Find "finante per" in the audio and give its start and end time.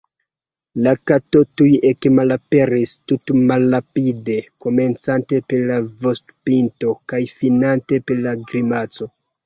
7.39-8.29